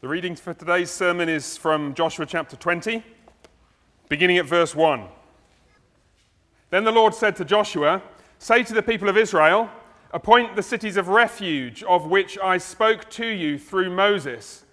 [0.00, 3.04] The reading for today's sermon is from Joshua chapter 20,
[4.08, 5.04] beginning at verse 1.
[6.70, 8.00] Then the Lord said to Joshua,
[8.38, 9.68] Say to the people of Israel,
[10.12, 14.64] Appoint the cities of refuge of which I spoke to you through Moses,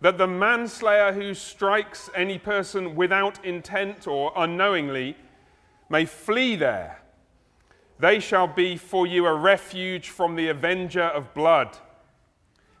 [0.00, 5.16] that the manslayer who strikes any person without intent or unknowingly
[5.88, 7.00] may flee there.
[8.00, 11.78] They shall be for you a refuge from the avenger of blood.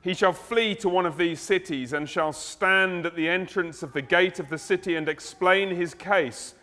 [0.02, 3.92] He shall flee to one of these cities and shall stand at the entrance of
[3.92, 6.54] the gate of the city and explain his case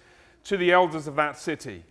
[0.46, 1.84] to the elders of that city.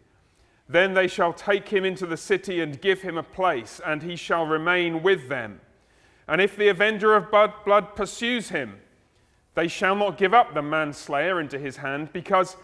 [0.68, 4.16] Then they shall take him into the city and give him a place, and he
[4.16, 5.60] shall remain with them.
[6.26, 8.80] And if the avenger of blood pursues him,
[9.54, 12.56] they shall not give up the manslayer into his hand, because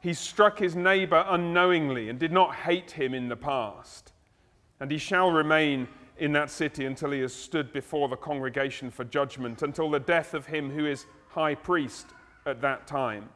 [0.00, 4.12] he struck his neighbor unknowingly and did not hate him in the past.
[4.78, 5.88] And he shall remain
[6.18, 10.34] in that city until he has stood before the congregation for judgment, until the death
[10.34, 12.06] of him who is high priest
[12.46, 13.28] at that time.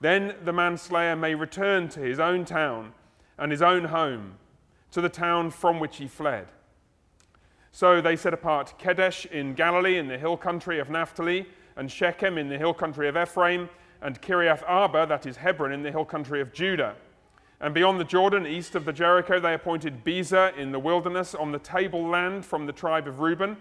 [0.00, 2.92] Then the manslayer may return to his own town
[3.38, 4.34] and his own home,
[4.92, 6.46] to the town from which he fled.
[7.72, 12.38] So they set apart Kedesh in Galilee in the hill country of Naphtali, and Shechem
[12.38, 13.68] in the hill country of Ephraim,
[14.00, 16.94] and Kiriath Arba, that is Hebron, in the hill country of Judah.
[17.60, 21.52] And beyond the Jordan, east of the Jericho, they appointed Bezer in the wilderness on
[21.52, 23.56] the tableland from the tribe of Reuben,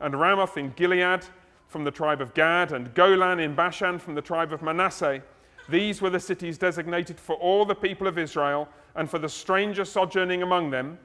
[0.00, 1.24] and Ramoth in Gilead
[1.66, 5.22] from the tribe of Gad, and Golan in Bashan from the tribe of Manasseh.
[5.68, 9.84] These were the cities designated for all the people of Israel and for the stranger
[9.84, 10.98] sojourning among them,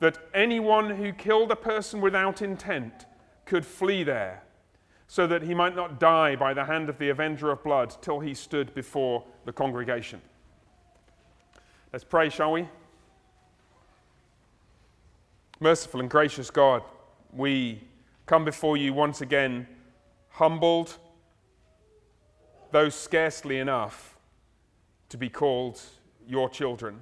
[0.00, 3.06] that anyone who killed a person without intent
[3.46, 4.42] could flee there,
[5.06, 8.20] so that he might not die by the hand of the avenger of blood till
[8.20, 10.20] he stood before the congregation.
[11.94, 12.68] Let's pray, shall we?
[15.60, 16.82] Merciful and gracious God,
[17.32, 17.84] we
[18.26, 19.68] come before you once again,
[20.30, 20.98] humbled,
[22.72, 24.18] though scarcely enough
[25.08, 25.80] to be called
[26.26, 26.98] your children,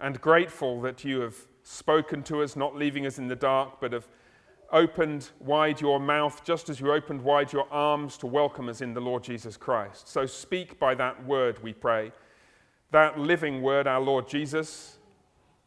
[0.00, 3.92] and grateful that you have spoken to us, not leaving us in the dark, but
[3.92, 4.08] have
[4.72, 8.94] opened wide your mouth just as you opened wide your arms to welcome us in
[8.94, 10.08] the Lord Jesus Christ.
[10.08, 12.10] So speak by that word, we pray
[12.90, 14.98] that living word, our Lord Jesus,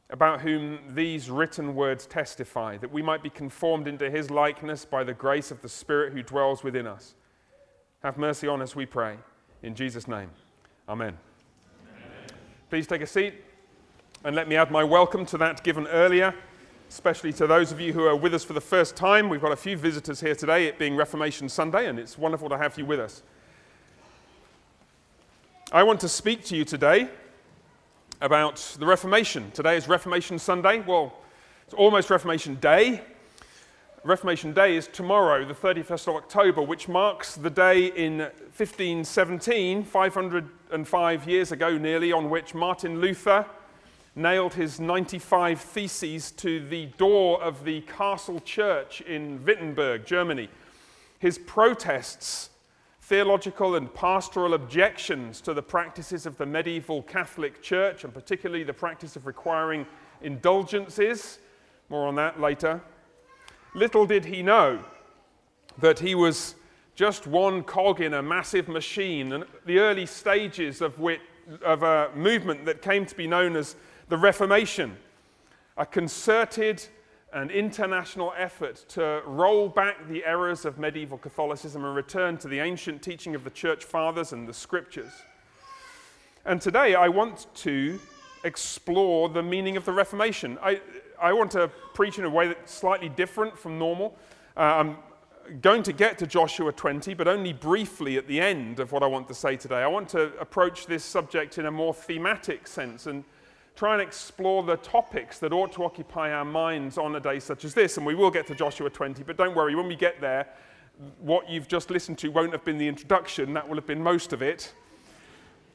[0.09, 5.03] about whom these written words testify, that we might be conformed into his likeness by
[5.03, 7.13] the grace of the Spirit who dwells within us.
[8.01, 9.17] Have mercy on us, we pray.
[9.61, 10.29] In Jesus' name,
[10.87, 11.17] amen.
[11.91, 12.11] amen.
[12.69, 13.35] Please take a seat
[14.23, 16.33] and let me add my welcome to that given earlier,
[16.89, 19.29] especially to those of you who are with us for the first time.
[19.29, 22.57] We've got a few visitors here today, it being Reformation Sunday, and it's wonderful to
[22.57, 23.21] have you with us.
[25.71, 27.07] I want to speak to you today
[28.21, 29.51] about the Reformation.
[29.51, 30.79] Today is Reformation Sunday.
[30.79, 31.13] Well,
[31.63, 33.03] it's almost Reformation Day.
[34.03, 41.29] Reformation Day is tomorrow, the 31st of October, which marks the day in 1517, 505
[41.29, 43.45] years ago nearly, on which Martin Luther
[44.15, 50.49] nailed his 95 theses to the door of the castle church in Wittenberg, Germany.
[51.19, 52.49] His protests
[53.09, 58.71] theological and pastoral objections to the practices of the medieval Catholic Church, and particularly the
[58.71, 59.83] practice of requiring
[60.21, 61.39] indulgences.
[61.89, 62.79] More on that later.
[63.73, 64.85] Little did he know
[65.79, 66.53] that he was
[66.93, 71.03] just one cog in a massive machine, and the early stages of,
[71.63, 73.75] of a movement that came to be known as
[74.09, 74.95] the Reformation,
[75.77, 76.85] a concerted
[77.31, 82.59] an international effort to roll back the errors of medieval Catholicism and return to the
[82.59, 85.11] ancient teaching of the church fathers and the scriptures.
[86.45, 87.99] And today I want to
[88.43, 90.57] explore the meaning of the Reformation.
[90.61, 90.81] I,
[91.21, 94.17] I want to preach in a way that's slightly different from normal.
[94.57, 94.97] Uh, I'm
[95.61, 99.07] going to get to Joshua 20, but only briefly at the end of what I
[99.07, 99.83] want to say today.
[99.83, 103.23] I want to approach this subject in a more thematic sense and
[103.79, 107.63] try and explore the topics that ought to occupy our minds on a day such
[107.63, 107.95] as this.
[107.95, 110.47] And we will get to Joshua 20, but don't worry, when we get there,
[111.21, 114.33] what you've just listened to won't have been the introduction, that will have been most
[114.33, 114.73] of it,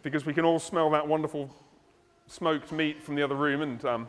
[0.03, 1.49] because we can all smell that wonderful
[2.27, 3.63] smoked meat from the other room.
[3.63, 4.09] And um,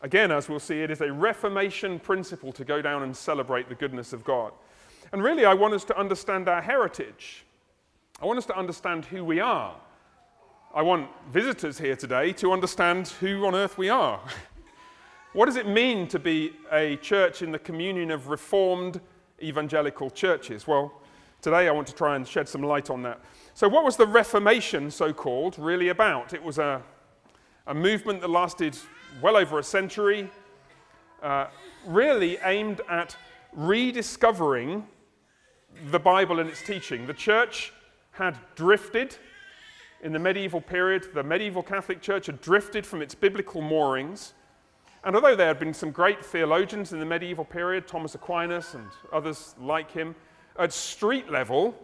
[0.00, 3.76] again, as we'll see, it is a Reformation principle to go down and celebrate the
[3.76, 4.52] goodness of God.
[5.12, 7.44] And really, I want us to understand our heritage.
[8.20, 9.76] I want us to understand who we are.
[10.74, 14.18] I want visitors here today to understand who on earth we are.
[15.34, 18.98] what does it mean to be a church in the communion of reformed
[19.42, 20.66] evangelical churches?
[20.66, 20.90] Well,
[21.42, 23.20] today I want to try and shed some light on that.
[23.52, 26.32] So, what was the Reformation, so called, really about?
[26.32, 26.82] It was a,
[27.66, 28.74] a movement that lasted
[29.20, 30.30] well over a century,
[31.22, 31.48] uh,
[31.84, 33.14] really aimed at
[33.52, 34.86] rediscovering
[35.90, 37.06] the Bible and its teaching.
[37.06, 37.74] The church
[38.12, 39.18] had drifted
[40.02, 44.34] in the medieval period, the medieval Catholic Church had drifted from its biblical moorings.
[45.04, 48.86] And although there had been some great theologians in the medieval period, Thomas Aquinas and
[49.12, 50.14] others like him,
[50.58, 51.74] at street level,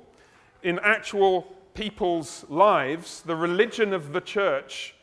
[0.62, 1.42] in actual
[1.74, 4.94] people's lives, the religion of the church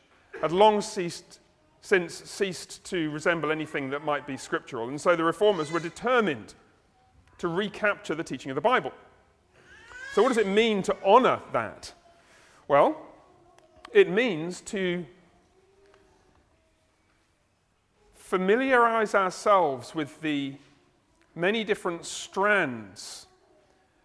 [0.42, 1.40] had long ceased,
[1.82, 4.90] since ceased to resemble anything that might be scriptural.
[4.90, 6.54] And so the reformers were determined
[7.38, 8.92] to recapture the teaching of the Bible.
[10.14, 11.94] So, what does it mean to honor that?
[12.68, 13.05] Well,
[13.94, 15.06] it means to
[18.16, 20.56] familiarize ourselves with the
[21.36, 23.28] many different strands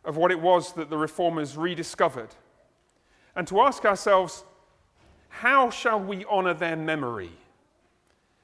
[0.04, 2.34] of what it was that the reformers rediscovered,
[3.36, 4.44] and to ask ourselves,
[5.28, 7.30] how shall we honor their memory?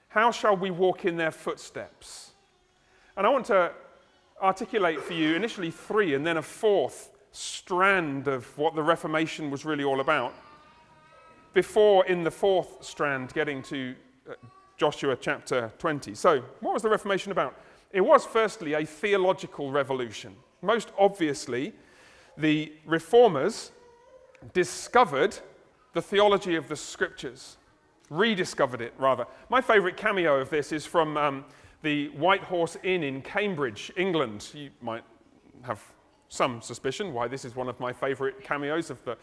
[0.08, 2.30] How shall we walk in their footsteps?
[3.16, 3.72] And I want to
[4.40, 9.64] articulate for you initially three and then a fourth strand of what the Reformation was
[9.64, 10.32] really all about.
[11.56, 13.94] Before, in the fourth strand, getting to
[14.29, 14.35] uh,
[14.76, 16.14] Joshua chapter 20.
[16.14, 17.58] So, what was the Reformation about?
[17.93, 20.37] It was, firstly, a theological revolution.
[20.61, 21.73] Most obviously,
[22.37, 23.70] the reformers
[24.53, 25.38] discovered
[25.94, 27.56] the theology of the scriptures,
[28.11, 29.25] rediscovered it, rather.
[29.49, 31.43] My favorite cameo of this is from um,
[31.81, 34.50] the White Horse Inn in Cambridge, England.
[34.53, 35.05] You might
[35.62, 35.82] have
[36.29, 39.17] some suspicion why this is one of my favorite cameos of the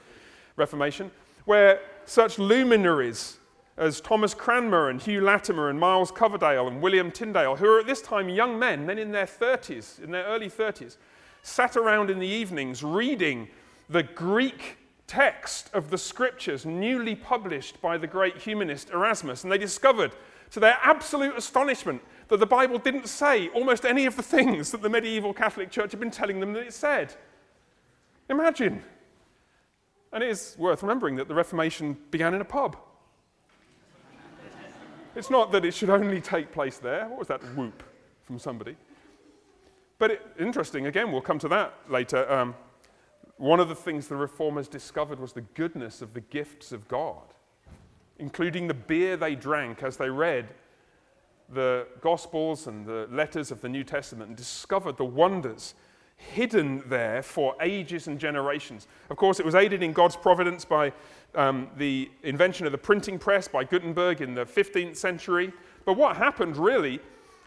[0.56, 1.12] Reformation,
[1.45, 3.40] where such luminaries
[3.78, 7.88] as Thomas Cranmer and Hugh Latimer and Miles Coverdale and William Tyndale, who are at
[7.88, 10.98] this time young men, men in their 30s, in their early 30s,
[11.42, 13.48] sat around in the evenings reading
[13.90, 19.44] the Greek text of the scriptures newly published by the great humanist Erasmus.
[19.44, 20.16] And they discovered,
[20.51, 24.81] to their absolute astonishment, that the Bible didn't say almost any of the things that
[24.81, 27.16] the medieval Catholic Church had been telling them that it said.
[28.30, 28.84] Imagine.
[30.13, 32.77] And it is worth remembering that the Reformation began in a pub.
[35.15, 37.07] it's not that it should only take place there.
[37.07, 37.81] What was that whoop
[38.24, 38.77] from somebody?
[39.98, 42.31] But it, interesting, again, we'll come to that later.
[42.31, 42.54] Um,
[43.38, 47.33] one of the things the reformers discovered was the goodness of the gifts of God,
[48.19, 50.48] including the beer they drank as they read
[51.50, 55.74] the Gospels and the letters of the New Testament and discovered the wonders
[56.31, 58.88] hidden there for ages and generations.
[59.10, 60.94] Of course, it was aided in God's providence by
[61.36, 65.52] um, the invention of the printing press by Gutenberg in the 15th century.
[65.86, 67.00] But what happened really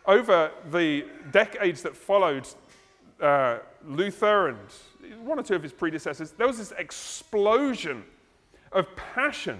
[0.06, 2.46] over the decades that followed
[3.20, 4.58] uh, Luther and
[5.24, 8.04] one or two of his predecessors, there was this explosion
[8.72, 9.58] of passion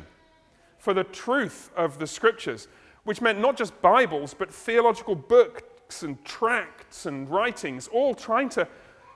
[0.78, 2.68] for the truth of the scriptures
[3.06, 8.66] which meant not just Bibles, but theological books and tracts and writings, all trying to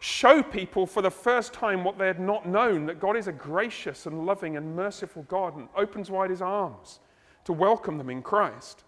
[0.01, 3.33] show people for the first time what they had not known that God is a
[3.33, 7.01] gracious and loving and merciful God and opens wide his arms
[7.45, 8.85] to welcome them in Christ.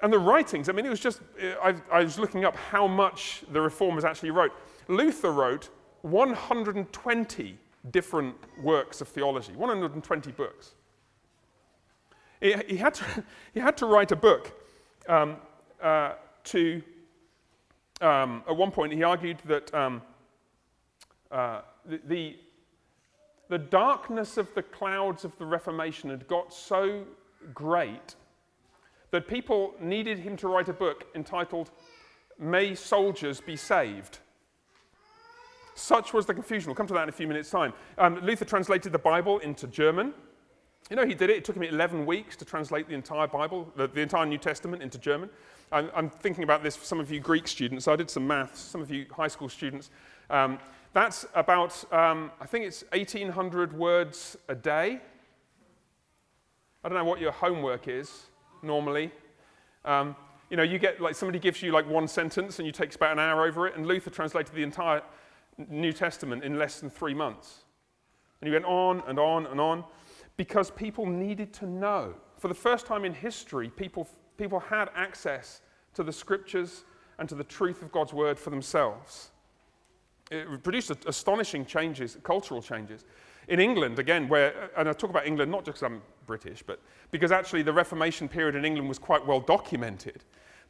[0.00, 1.20] And the writings, I mean, it was just,
[1.62, 4.52] I, I was looking up how much the reformers actually wrote.
[4.86, 5.70] Luther wrote
[6.02, 7.58] 120
[7.90, 10.74] different works of theology, 120 books.
[12.40, 14.52] He, he, had, to, he had to write a book
[15.08, 15.36] um,
[15.82, 16.12] uh,
[16.44, 16.82] to,
[18.00, 20.02] um, at one point, he argued that um,
[21.30, 22.36] uh, the, the,
[23.48, 27.04] the darkness of the clouds of the Reformation had got so
[27.52, 28.14] great
[29.10, 31.70] that people needed him to write a book entitled
[32.38, 34.18] May Soldiers Be Saved.
[35.76, 36.68] Such was the confusion.
[36.68, 37.72] We'll come to that in a few minutes' time.
[37.98, 40.14] Um, Luther translated the Bible into German.
[40.90, 41.38] You know, he did it.
[41.38, 44.82] It took him 11 weeks to translate the entire Bible, the, the entire New Testament
[44.82, 45.30] into German.
[45.72, 47.88] I'm, I'm, thinking about this for some of you Greek students.
[47.88, 49.90] I did some maths, some of you high school students.
[50.28, 50.58] Um,
[50.92, 55.00] that's about, um, I think it's 1,800 words a day.
[56.84, 58.26] I don't know what your homework is
[58.62, 59.10] normally.
[59.86, 60.14] Um,
[60.50, 63.12] you know, you get like somebody gives you like one sentence and you take about
[63.12, 65.02] an hour over it, and Luther translated the entire
[65.56, 67.64] New Testament in less than three months.
[68.40, 69.84] And he went on and on and on
[70.36, 72.14] because people needed to know.
[72.38, 75.60] For the first time in history, people, people had access
[75.94, 76.84] to the scriptures
[77.18, 79.30] and to the truth of God's word for themselves.
[80.30, 83.04] It produced astonishing changes, cultural changes.
[83.48, 86.80] In England, again, where, and I talk about England not just because I'm British, but
[87.10, 90.24] because actually the Reformation period in England was quite well documented,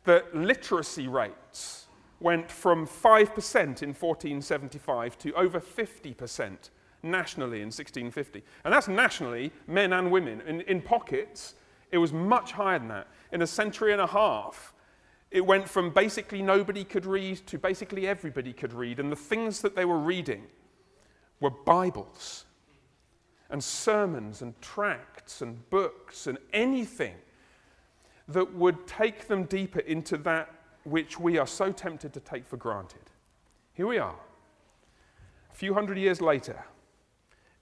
[0.04, 1.86] the literacy rates
[2.20, 6.70] went from 5% in 1475 to over 50%
[7.04, 8.42] nationally in 1650.
[8.64, 10.40] And that's nationally, men and women.
[10.42, 11.54] In, in pockets,
[11.92, 13.06] it was much higher than that.
[13.32, 14.74] In a century and a half,
[15.34, 19.00] It went from basically nobody could read to basically everybody could read.
[19.00, 20.46] And the things that they were reading
[21.40, 22.44] were Bibles
[23.50, 27.16] and sermons and tracts and books and anything
[28.28, 32.56] that would take them deeper into that which we are so tempted to take for
[32.56, 33.10] granted.
[33.72, 34.20] Here we are,
[35.50, 36.64] a few hundred years later,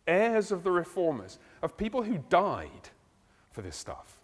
[0.06, 2.88] heirs of the reformers, of people who died
[3.50, 4.20] for this stuff.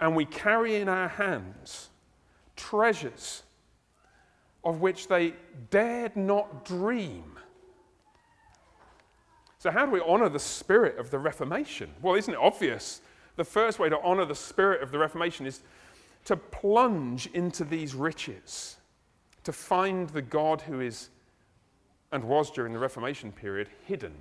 [0.00, 1.90] And we carry in our hands
[2.56, 3.42] treasures
[4.66, 5.32] of which they
[5.70, 7.38] dared not dream.
[9.58, 11.90] So, how do we honor the spirit of the Reformation?
[12.02, 13.00] Well, isn't it obvious?
[13.36, 15.62] The first way to honor the spirit of the Reformation is
[16.24, 18.76] to plunge into these riches,
[19.44, 21.10] to find the God who is
[22.16, 24.14] and was during the Reformation period hidden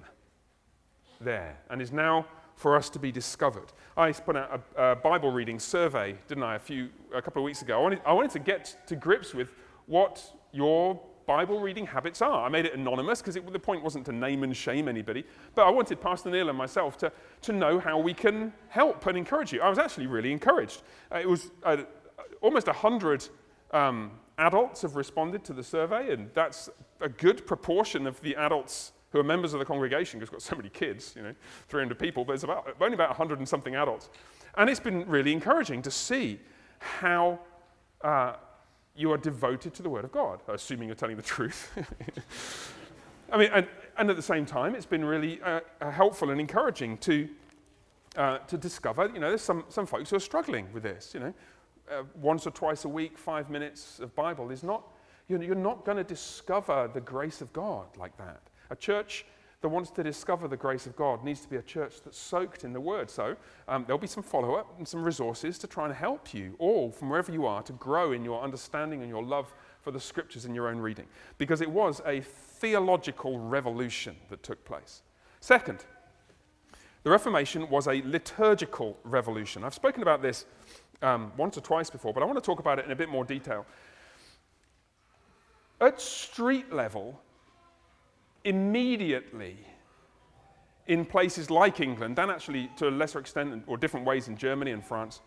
[1.21, 2.25] there and is now
[2.57, 3.71] for us to be discovered.
[3.95, 7.45] I put out a, a, Bible reading survey, didn't I, a, few, a couple of
[7.45, 7.79] weeks ago.
[7.79, 9.53] I wanted, I wanted to get to grips with
[9.85, 10.21] what
[10.51, 12.45] your Bible reading habits are.
[12.45, 15.23] I made it anonymous because the point wasn't to name and shame anybody,
[15.55, 19.17] but I wanted Pastor Neil and myself to, to know how we can help and
[19.17, 19.61] encourage you.
[19.61, 20.81] I was actually really encouraged.
[21.13, 21.77] Uh, it was uh,
[22.41, 23.29] almost 100
[23.71, 26.69] um, adults have responded to the survey, and that's
[27.01, 30.45] a good proportion of the adults who are members of the congregation, because we've got
[30.45, 31.33] so many kids, you know,
[31.69, 34.09] 300 people, but it's about, only about 100 and something adults.
[34.57, 36.39] And it's been really encouraging to see
[36.79, 37.39] how
[38.01, 38.33] uh,
[38.95, 41.71] you are devoted to the Word of God, assuming you're telling the truth.
[43.31, 46.39] I mean, and, and, at the same time, it's been really uh, uh, helpful and
[46.39, 47.27] encouraging to,
[48.17, 51.19] uh, to discover, you know, there's some, some folks who are struggling with this, you
[51.19, 51.33] know.
[51.89, 54.87] Uh, once or twice a week, five minutes of Bible is not,
[55.27, 58.41] you know, you're not going to discover the grace of God like that.
[58.71, 59.25] A church
[59.61, 62.63] that wants to discover the grace of God needs to be a church that's soaked
[62.63, 63.09] in the Word.
[63.09, 63.35] So
[63.67, 66.91] um, there'll be some follow up and some resources to try and help you all
[66.91, 70.45] from wherever you are to grow in your understanding and your love for the Scriptures
[70.45, 71.05] in your own reading.
[71.37, 75.01] Because it was a theological revolution that took place.
[75.39, 75.85] Second,
[77.03, 79.63] the Reformation was a liturgical revolution.
[79.63, 80.45] I've spoken about this
[81.01, 83.09] um, once or twice before, but I want to talk about it in a bit
[83.09, 83.65] more detail.
[85.81, 87.21] At street level,
[88.43, 89.57] immediately
[90.87, 94.71] in places like England, and actually to a lesser extent or different ways in Germany
[94.71, 95.21] and France,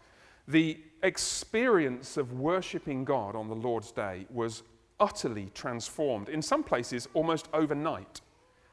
[0.46, 4.62] the experience of worshipping God on the Lord's Day was
[5.00, 8.20] utterly transformed, in some places almost overnight,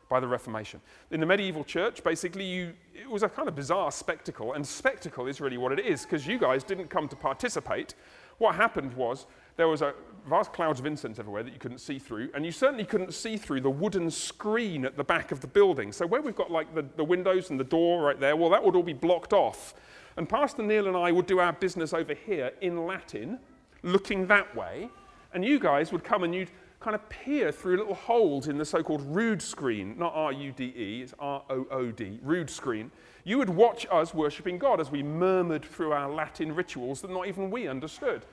[0.09, 0.79] by the Reformation.
[1.11, 5.27] In the medieval church, basically, you, it was a kind of bizarre spectacle, and spectacle
[5.27, 7.95] is really what it is, because you guys didn't come to participate.
[8.37, 9.25] What happened was
[9.57, 9.93] there was a
[10.27, 13.37] vast clouds of incense everywhere that you couldn't see through, and you certainly couldn't see
[13.37, 15.91] through the wooden screen at the back of the building.
[15.91, 18.63] So where we've got like the, the windows and the door right there, well, that
[18.63, 19.73] would all be blocked off.
[20.17, 23.39] And Pastor Neil and I would do our business over here in Latin,
[23.83, 24.89] looking that way,
[25.33, 26.51] and you guys would come and you'd
[26.85, 32.19] kind of peer through little holes in the so-called rood screen, not R-U-D-E, it's R-O-O-D,
[32.21, 32.91] rood screen.
[33.23, 37.25] You would watch us worshipping God as we murmured through our Latin rituals that not
[37.25, 38.27] even we understood Did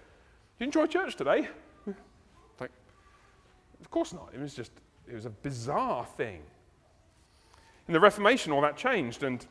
[0.58, 1.48] you enjoy church today?
[2.60, 2.70] like,
[3.80, 4.28] of course not.
[4.34, 4.72] It was just,
[5.08, 6.42] it was a bizarre thing.
[7.88, 9.46] In the Reformation, all that changed, and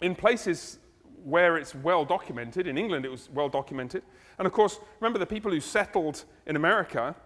[0.00, 0.78] in places
[1.24, 4.04] where it's well documented, in England it was well documented,
[4.38, 7.16] and of course, remember the people who settled in America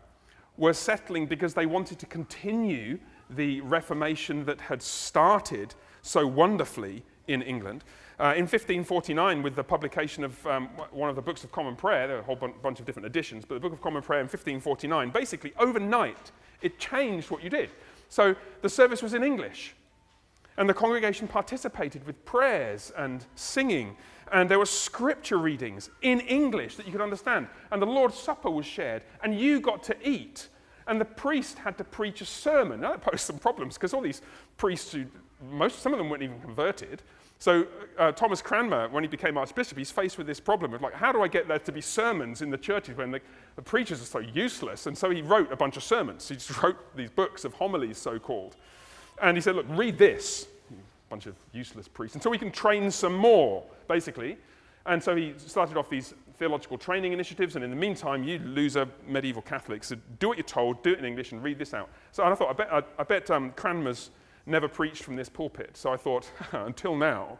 [0.56, 2.98] were settling because they wanted to continue
[3.30, 7.84] the Reformation that had started so wonderfully in England.
[8.20, 12.06] Uh, in 1549, with the publication of um, one of the books of common prayer,
[12.06, 14.20] there are a whole b- bunch of different editions, but the book of common prayer
[14.20, 16.30] in 1549, basically overnight,
[16.60, 17.70] it changed what you did.
[18.08, 19.74] So the service was in English,
[20.56, 23.96] and the congregation participated with prayers and singing,
[24.32, 28.50] and there were scripture readings in English that you could understand, and the Lord's Supper
[28.50, 30.48] was shared, and you got to eat.
[30.86, 32.80] And the priest had to preach a sermon.
[32.80, 34.22] Now, that posed some problems because all these
[34.56, 35.04] priests, who,
[35.50, 37.02] most, some of them weren't even converted,
[37.42, 37.66] so
[37.98, 41.10] uh, Thomas Cranmer, when he became Archbishop, he's faced with this problem of like, how
[41.10, 43.20] do I get there to be sermons in the churches when the,
[43.56, 44.86] the preachers are so useless?
[44.86, 46.28] And so he wrote a bunch of sermons.
[46.28, 48.54] He just wrote these books of homilies, so called.
[49.20, 50.46] And he said, look, read this,
[51.12, 54.38] bunch of useless priests, until we can train some more, basically.
[54.86, 58.88] And so he started off these theological training initiatives, and in the meantime, you loser
[59.06, 61.90] medieval Catholics, so do what you're told, do it in English, and read this out.
[62.12, 64.10] So I thought, I bet, I, I bet um, Cranmer's
[64.46, 65.76] never preached from this pulpit.
[65.76, 67.38] So I thought, until now,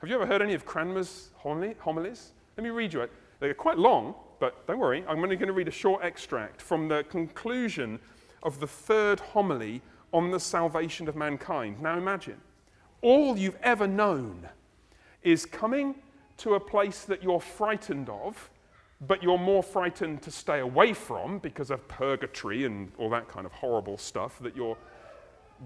[0.00, 2.32] have you ever heard any of Cranmer's homilies?
[2.56, 3.12] Let me read you it.
[3.38, 6.88] They're quite long, but don't worry, I'm only going to read a short extract from
[6.88, 8.00] the conclusion
[8.42, 11.80] of the third homily on the salvation of mankind.
[11.80, 12.40] Now imagine,
[13.02, 14.48] all you've ever known
[15.22, 15.94] is coming
[16.38, 18.50] to a place that you're frightened of
[19.06, 23.46] but you're more frightened to stay away from because of purgatory and all that kind
[23.46, 24.76] of horrible stuff that your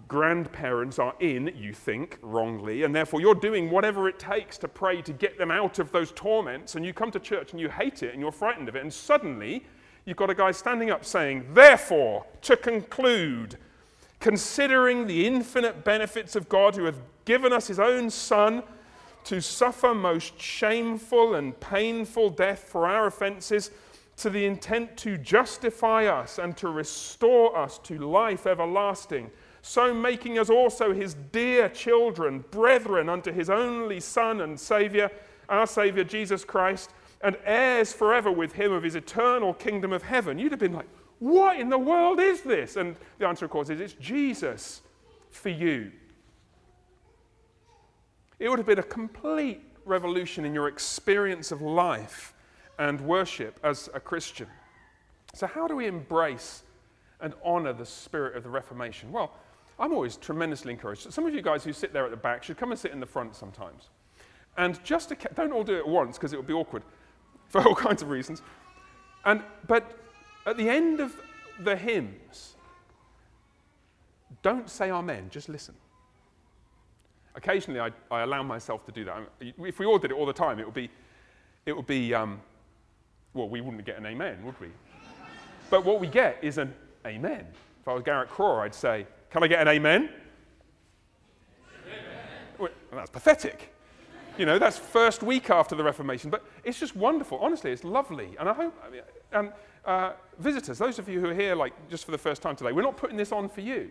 [0.09, 5.03] grandparents are in, you think, wrongly, and therefore you're doing whatever it takes to pray
[5.03, 8.03] to get them out of those torments, and you come to church and you hate
[8.03, 9.65] it and you're frightened of it, and suddenly
[10.05, 13.59] you've got a guy standing up saying, Therefore, to conclude,
[14.23, 18.63] considering the infinite benefits of God who hath given us his own Son
[19.25, 23.73] to suffer most shameful and painful death for our offenses,
[24.17, 29.29] to the intent to justify us and to restore us to life everlasting,
[29.61, 35.11] so making us also his dear children, brethren unto his only Son and Saviour,
[35.49, 36.91] our Saviour Jesus Christ,
[37.23, 40.39] and heirs forever with him of his eternal kingdom of heaven.
[40.39, 40.89] You'd have been like,
[41.23, 42.75] what in the world is this?
[42.75, 44.83] And the answer, of course, is it's Jesus
[45.31, 45.93] for you.
[48.41, 52.35] It would have been a complete revolution in your experience of life
[52.77, 54.49] and worship as a Christian.
[55.33, 56.65] So, how do we embrace
[57.21, 59.13] and honor the spirit of the Reformation?
[59.13, 59.31] Well,
[59.79, 61.13] I'm always tremendously encouraged.
[61.13, 62.99] Some of you guys who sit there at the back should come and sit in
[62.99, 63.91] the front sometimes.
[64.57, 66.83] And just to, don't all do it at once because it would be awkward
[67.49, 68.43] for all kinds of reasons.
[69.25, 70.02] And, but
[70.47, 71.15] at the end of
[71.61, 72.55] the hymns,
[74.43, 75.75] don't say amen, just listen.
[77.35, 79.23] Occasionally, I, I allow myself to do that.
[79.41, 80.91] If we all did it all the time, it would be,
[81.65, 82.41] it would be um,
[83.35, 84.69] well, we wouldn't get an amen, would we?
[85.71, 86.75] but what we get is an
[87.07, 87.47] amen.
[87.81, 90.11] If I was Garrett Craw, I'd say, Can I get an amen?
[91.87, 92.05] amen.
[92.59, 93.73] Well, that's pathetic.
[94.39, 96.31] You know, that's first week after the Reformation.
[96.31, 97.39] But it's just wonderful.
[97.39, 98.37] Honestly, it's lovely.
[98.39, 99.53] And I hope, I mean, and
[99.85, 102.73] uh, visitors, those of you who are here like just for the first time today,
[102.73, 103.91] we're not putting this on for you.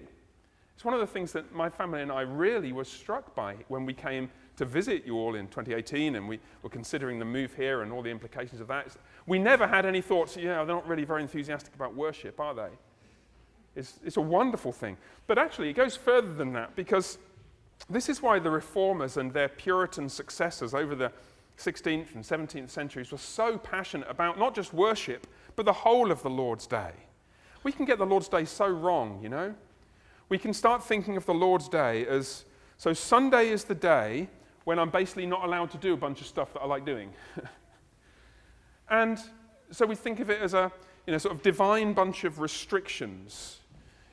[0.75, 3.85] It's one of the things that my family and I really were struck by when
[3.85, 7.81] we came to visit you all in 2018 and we were considering the move here
[7.81, 8.95] and all the implications of that.
[9.27, 12.69] We never had any thoughts, yeah, they're not really very enthusiastic about worship, are they?
[13.75, 14.97] It's, it's a wonderful thing.
[15.27, 17.17] But actually, it goes further than that because
[17.89, 21.11] this is why the reformers and their Puritan successors over the
[21.57, 26.21] 16th and 17th centuries were so passionate about not just worship, but the whole of
[26.23, 26.91] the Lord's Day.
[27.63, 29.55] We can get the Lord's Day so wrong, you know
[30.31, 32.45] we can start thinking of the Lord's Day as
[32.77, 34.29] so Sunday is the day
[34.63, 37.11] when I'm basically not allowed to do a bunch of stuff that I like doing.
[38.89, 39.19] and
[39.71, 40.71] so we think of it as a
[41.05, 43.59] you know, sort of divine bunch of restrictions.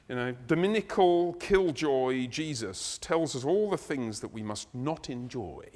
[0.08, 5.66] You know, Dominical killjoy Jesus tells us all the things that we must not enjoy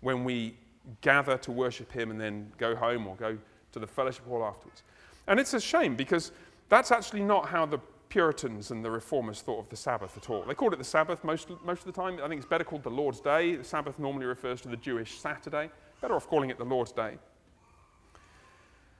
[0.00, 0.56] when we
[1.00, 3.38] gather to worship him and then go home or go
[3.72, 4.82] to the fellowship hall afterwards.
[5.26, 6.32] And it's a shame because
[6.68, 7.78] that's actually not how the
[8.08, 10.42] Puritans and the Reformers thought of the Sabbath at all.
[10.42, 12.18] They called it the Sabbath most, most of the time.
[12.22, 13.54] I think it's better called the Lord's Day.
[13.54, 15.70] The Sabbath normally refers to the Jewish Saturday.
[16.00, 17.18] Better off calling it the Lord's Day.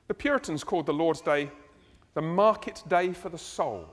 [0.07, 1.51] The Puritans called the Lord's Day
[2.15, 3.89] the market day for the soul.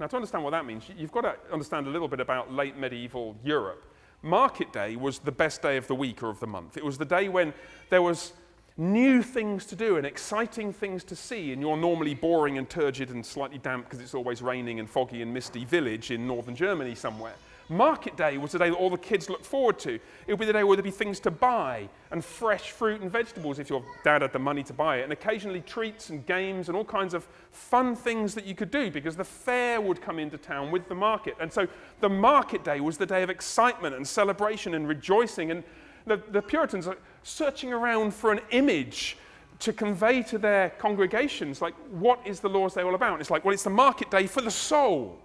[0.00, 2.76] Now, to understand what that means, you've got to understand a little bit about late
[2.76, 3.84] medieval Europe.
[4.22, 6.76] Market day was the best day of the week or of the month.
[6.76, 7.52] It was the day when
[7.90, 8.32] there was
[8.78, 13.10] new things to do and exciting things to see in your normally boring and turgid
[13.10, 16.94] and slightly damp because it's always raining and foggy and misty village in northern Germany
[16.94, 17.34] somewhere.
[17.70, 19.94] Market day was the day that all the kids looked forward to.
[20.26, 23.10] It would be the day where there'd be things to buy and fresh fruit and
[23.10, 26.68] vegetables if your dad had the money to buy it, and occasionally treats and games
[26.68, 30.18] and all kinds of fun things that you could do because the fair would come
[30.18, 31.34] into town with the market.
[31.40, 31.66] And so
[32.00, 35.50] the market day was the day of excitement and celebration and rejoicing.
[35.50, 35.62] And
[36.06, 36.88] the, the Puritans
[37.22, 39.16] searching around for an image
[39.60, 43.20] to convey to their congregations, like, what is the Lord's Day all about?
[43.20, 45.18] It's like, well, it's the market day for the soul.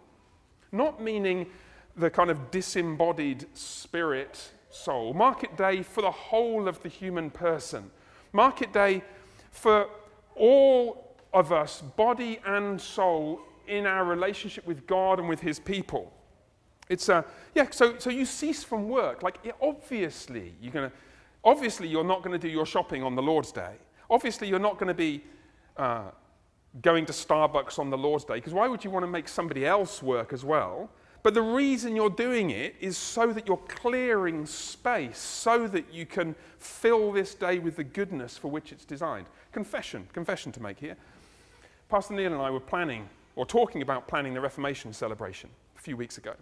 [0.72, 1.48] Not meaning
[1.96, 5.14] the kind of disembodied spirit soul.
[5.14, 7.92] Market day for the whole of the human person.
[8.32, 9.04] Market day
[9.52, 9.88] for
[10.36, 16.12] all of us, body and soul, in our relationship with God and with His people.
[16.90, 17.24] It's a,
[17.56, 19.24] yeah, so, so you cease from work.
[19.24, 20.96] Like, obviously, you're going to,
[21.44, 23.76] obviously, you're not going to do your shopping on the Lord's Day.
[24.10, 25.24] Obviously, you're not going to be
[25.78, 26.12] uh,
[26.82, 29.66] going to Starbucks on the Lord's Day, because why would you want to make somebody
[29.66, 30.90] else work as well?
[31.24, 36.06] But the reason you're doing it is so that you're clearing space, so that you
[36.06, 39.28] can fill this day with the goodness for which it's designed.
[39.54, 40.98] Confession, confession to make here.
[41.88, 45.96] Pastor Neil and I were planning, or talking about planning the Reformation celebration a few
[45.96, 46.34] weeks ago.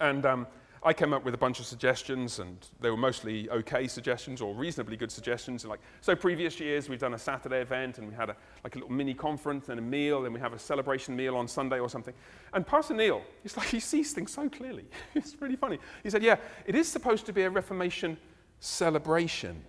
[0.00, 0.46] And um,
[0.86, 4.54] I came up with a bunch of suggestions, and they were mostly okay suggestions or
[4.54, 5.64] reasonably good suggestions.
[5.64, 8.78] Like, so previous years we've done a Saturday event, and we had a, like a
[8.78, 11.88] little mini conference and a meal, and we have a celebration meal on Sunday or
[11.88, 12.12] something.
[12.52, 14.84] And Pastor Neil, it's like he sees things so clearly.
[15.14, 15.78] it's really funny.
[16.02, 18.18] He said, "Yeah, it is supposed to be a Reformation
[18.60, 19.64] celebration."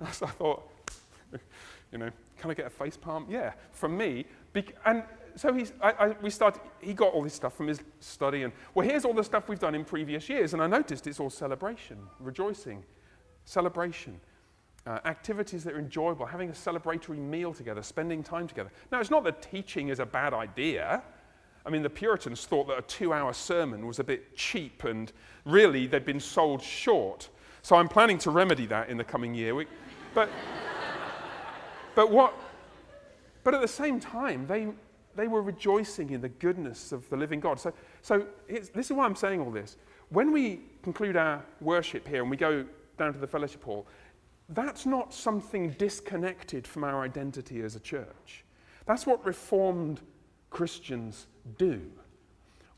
[0.12, 0.68] so I thought,
[1.92, 3.26] you know, can I get a face palm?
[3.30, 4.26] Yeah, from me.
[4.84, 5.04] and
[5.36, 8.42] so he's, I, I, we started, he got all this stuff from his study.
[8.42, 10.54] And, well, here's all the stuff we've done in previous years.
[10.54, 12.82] And I noticed it's all celebration, rejoicing,
[13.44, 14.18] celebration,
[14.86, 18.70] uh, activities that are enjoyable, having a celebratory meal together, spending time together.
[18.90, 21.02] Now, it's not that teaching is a bad idea.
[21.66, 25.12] I mean, the Puritans thought that a two hour sermon was a bit cheap, and
[25.44, 27.28] really they'd been sold short.
[27.60, 29.54] So I'm planning to remedy that in the coming year.
[29.54, 29.66] We,
[30.14, 30.30] but,
[31.94, 32.32] but, what,
[33.42, 34.68] but at the same time, they,
[35.16, 37.58] they were rejoicing in the goodness of the living God.
[37.58, 39.76] So, so this is why I'm saying all this.
[40.10, 42.64] When we conclude our worship here and we go
[42.98, 43.86] down to the fellowship hall,
[44.50, 48.44] that's not something disconnected from our identity as a church.
[48.86, 50.00] That's what Reformed
[50.50, 51.26] Christians
[51.58, 51.82] do.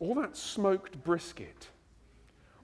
[0.01, 1.69] All that smoked brisket,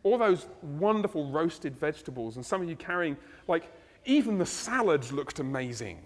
[0.03, 3.17] all those wonderful roasted vegetables, and some of you carrying,
[3.49, 3.71] like,
[4.07, 5.99] even the salads looked amazing.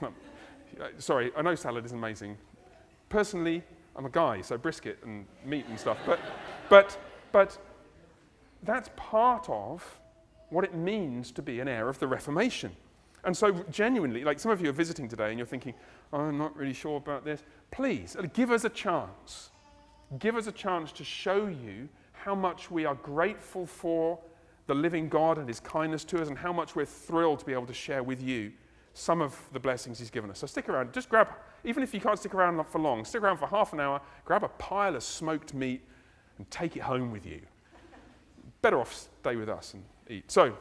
[0.98, 2.36] Sorry, I know salad is amazing.
[3.08, 3.62] Personally,
[3.94, 5.98] I'm a guy, so brisket and meat and stuff.
[6.04, 6.20] But,
[6.68, 6.98] but,
[7.32, 7.58] but
[8.62, 9.98] that's part of
[10.50, 12.72] what it means to be an heir of the Reformation.
[13.24, 15.74] And so, genuinely, like some of you are visiting today and you're thinking,
[16.12, 19.50] oh, I'm not really sure about this, please uh, give us a chance.
[20.18, 24.18] Give us a chance to show you how much we are grateful for
[24.66, 27.52] the living God and his kindness to us, and how much we're thrilled to be
[27.52, 28.52] able to share with you
[28.96, 30.38] some of the blessings he's given us.
[30.38, 30.94] So stick around.
[30.94, 31.28] Just grab,
[31.64, 34.42] even if you can't stick around for long, stick around for half an hour, grab
[34.42, 35.82] a pile of smoked meat
[36.38, 37.42] and take it home with you.
[38.62, 40.30] Better off stay with us and eat.
[40.32, 40.56] So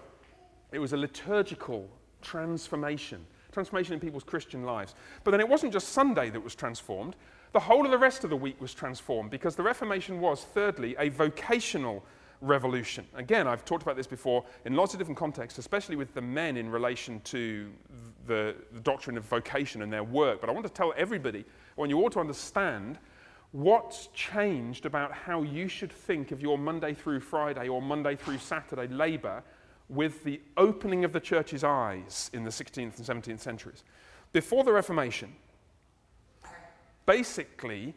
[0.73, 1.89] it was a liturgical
[2.21, 4.95] transformation, transformation in people's Christian lives.
[5.23, 7.15] But then it wasn't just Sunday that was transformed.
[7.53, 10.93] The whole of the rest of the week was transformed because the Reformation was, thirdly,
[10.99, 12.03] a vocational
[12.45, 13.05] revolution.
[13.15, 16.57] Again, I've talked about this before in lots of different contexts, especially with the men
[16.57, 17.71] in relation to
[18.27, 20.41] the, the doctrine of vocation and their work.
[20.41, 22.99] But I want to tell everybody, when you ought to understand
[23.51, 28.37] what's changed about how you should think of your Monday through Friday or Monday through
[28.37, 29.43] Saturday labour
[29.87, 33.83] with the opening of the church's eyes in the 16th and 17th centuries.
[34.33, 35.33] Before the Reformation,
[37.05, 37.93] basically,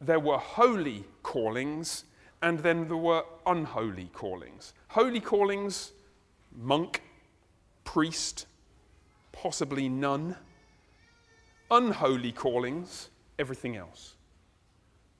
[0.00, 2.04] there were holy callings
[2.44, 4.74] and then there were unholy callings.
[4.88, 5.92] Holy callings,
[6.54, 7.02] monk,
[7.84, 8.46] priest,
[9.32, 10.36] possibly nun.
[11.70, 14.16] Unholy callings, everything else.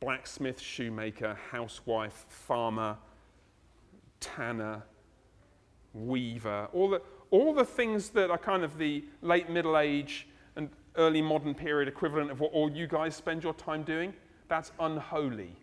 [0.00, 2.98] Blacksmith, shoemaker, housewife, farmer,
[4.20, 4.82] tanner,
[5.94, 10.68] weaver, all the, all the things that are kind of the late Middle Age and
[10.96, 14.12] early modern period equivalent of what all you guys spend your time doing,
[14.46, 15.56] that's unholy.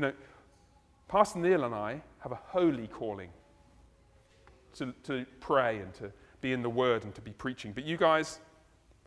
[0.00, 0.12] You know,
[1.08, 3.28] Pastor Neil and I have a holy calling
[4.72, 6.10] to, to pray and to
[6.40, 7.72] be in the Word and to be preaching.
[7.74, 8.38] But you guys,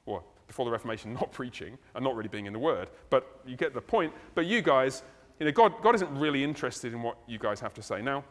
[0.06, 3.56] well, before the Reformation, not preaching and not really being in the Word, but you
[3.56, 4.14] get the point.
[4.36, 5.02] But you guys,
[5.40, 8.00] you know, God, God isn't really interested in what you guys have to say.
[8.00, 8.24] Now,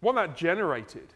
[0.00, 1.14] what that generated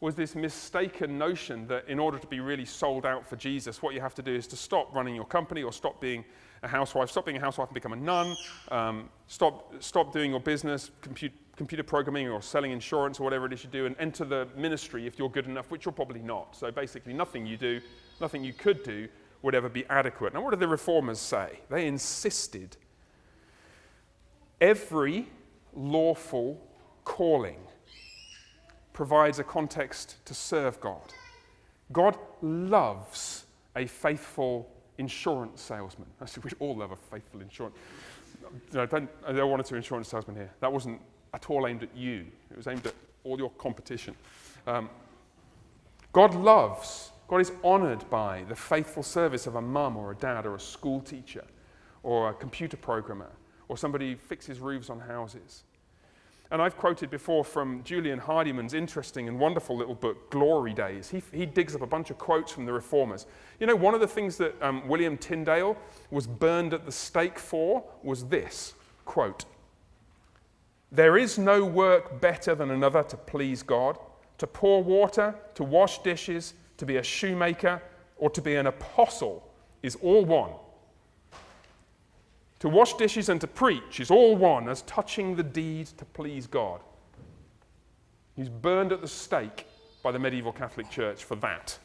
[0.00, 3.94] was this mistaken notion that in order to be really sold out for Jesus, what
[3.94, 6.22] you have to do is to stop running your company or stop being
[6.62, 8.36] a housewife, stop being a housewife and become a nun,
[8.70, 13.52] um, stop, stop doing your business, compute, computer programming or selling insurance or whatever it
[13.52, 16.56] is you do, and enter the ministry if you're good enough, which you're probably not.
[16.56, 17.80] So basically, nothing you do,
[18.20, 19.08] nothing you could do
[19.42, 20.34] would ever be adequate.
[20.34, 21.60] Now, what did the reformers say?
[21.70, 22.76] They insisted
[24.60, 25.28] every
[25.74, 26.60] lawful
[27.04, 27.58] calling
[28.92, 31.14] provides a context to serve God.
[31.92, 33.44] God loves
[33.76, 34.68] a faithful
[34.98, 36.08] insurance salesman.
[36.20, 37.76] Actually, we all love a faithful insurance.
[38.72, 40.50] No, don't, there are one insurance salesmen here.
[40.60, 41.00] That wasn't
[41.34, 42.26] at all aimed at you.
[42.50, 44.14] It was aimed at all your competition.
[44.66, 44.90] Um,
[46.12, 50.46] God loves, God is honored by the faithful service of a mum or a dad
[50.46, 51.44] or a school teacher
[52.02, 53.30] or a computer programmer
[53.68, 55.64] or somebody who fixes roofs on houses.
[56.50, 61.10] And I've quoted before from Julian Hardyman's interesting and wonderful little book, Glory Days.
[61.10, 63.26] He, he digs up a bunch of quotes from the reformers.
[63.60, 65.76] You know, one of the things that um, William Tyndale
[66.10, 69.44] was burned at the stake for was this quote,
[70.90, 73.98] There is no work better than another to please God.
[74.38, 77.82] To pour water, to wash dishes, to be a shoemaker,
[78.16, 79.50] or to be an apostle
[79.82, 80.52] is all one.
[82.60, 86.46] To wash dishes and to preach is all one as touching the deed to please
[86.46, 86.80] God.
[88.34, 89.66] He's burned at the stake
[90.02, 91.78] by the medieval Catholic Church for that,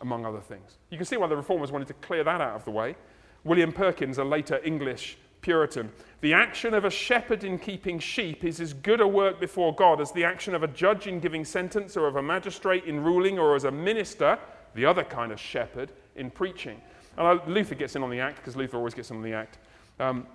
[0.00, 0.78] among other things.
[0.90, 2.96] You can see why the reformers wanted to clear that out of the way.
[3.44, 5.92] William Perkins, a later English Puritan.
[6.22, 10.00] The action of a shepherd in keeping sheep is as good a work before God
[10.00, 13.38] as the action of a judge in giving sentence, or of a magistrate in ruling,
[13.38, 14.38] or as a minister,
[14.74, 16.80] the other kind of shepherd, in preaching.
[17.16, 19.58] And Luther gets in on the act, because Luther always gets in on the act.
[19.98, 20.26] Um,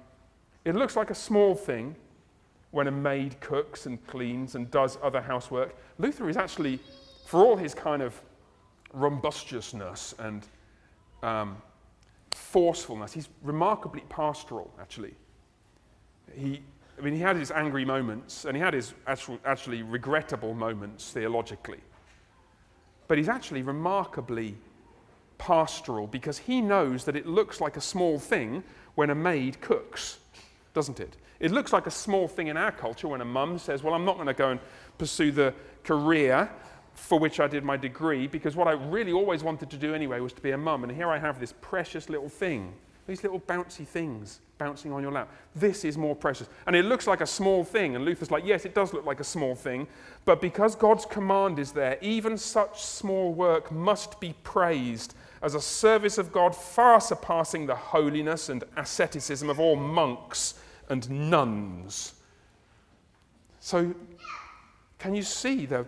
[0.66, 1.96] it looks like a small thing
[2.72, 5.76] when a maid cooks and cleans and does other housework.
[5.98, 6.80] Luther is actually,
[7.26, 8.20] for all his kind of
[8.94, 10.48] robustiousness and
[11.22, 11.58] um,
[12.32, 15.14] forcefulness, he's remarkably pastoral, actually.
[16.34, 16.62] He,
[16.98, 21.12] I mean, he had his angry moments and he had his actual, actually regrettable moments
[21.12, 21.80] theologically.
[23.08, 24.56] But he's actually remarkably
[25.42, 30.20] pastoral because he knows that it looks like a small thing when a maid cooks,
[30.76, 31.18] doesn't it?
[31.40, 34.06] It looks like a small thing in our culture when a mum says, Well, I'm
[34.06, 34.60] not going to go and
[35.00, 36.48] pursue the career
[36.94, 40.20] for which I did my degree because what I really always wanted to do anyway
[40.20, 40.84] was to be a mum.
[40.84, 42.74] And here I have this precious little thing,
[43.08, 45.32] these little bouncy things bouncing on your lap.
[45.56, 46.48] This is more precious.
[46.68, 47.96] And it looks like a small thing.
[47.96, 49.88] And Luther's like, yes, it does look like a small thing.
[50.24, 55.62] But because God's command is there, even such small work must be praised as a
[55.62, 60.56] service of God far surpassing the holiness and asceticism of all monks
[60.90, 62.14] and nuns.
[63.60, 63.94] So,
[65.00, 65.86] can you see the,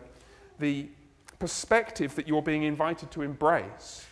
[0.59, 0.87] the
[1.39, 4.05] perspective that you're being invited to embrace?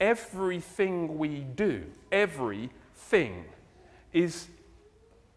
[0.00, 3.44] Everything we do, everything,
[4.12, 4.48] is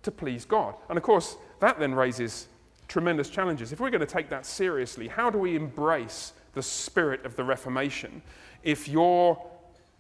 [0.04, 0.76] to please God.
[0.88, 2.48] And of course, that then raises
[2.88, 3.72] tremendous challenges.
[3.72, 7.44] If we're going to take that seriously, how do we embrace the spirit of the
[7.44, 8.22] Reformation.
[8.64, 9.42] If your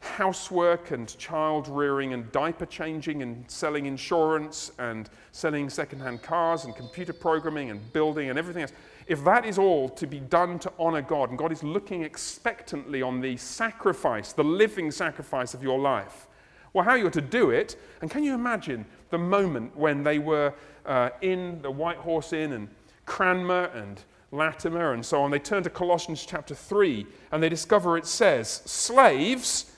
[0.01, 6.75] housework and child rearing and diaper changing and selling insurance and selling secondhand cars and
[6.75, 8.73] computer programming and building and everything else,
[9.07, 13.01] if that is all to be done to honor God and God is looking expectantly
[13.01, 16.27] on the sacrifice, the living sacrifice of your life,
[16.73, 20.53] well, how you're to do it, and can you imagine the moment when they were
[20.85, 22.67] uh, in the White Horse Inn and
[23.05, 27.97] Cranmer and Latimer and so on, they turn to Colossians chapter 3 and they discover
[27.97, 29.71] it says, Slaves,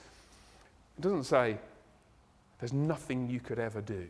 [0.98, 1.58] it doesn't say,
[2.60, 4.08] there's nothing you could ever do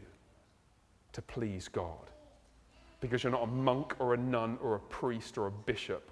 [1.13, 2.09] to please God
[2.99, 6.11] because you're not a monk or a nun or a priest or a bishop.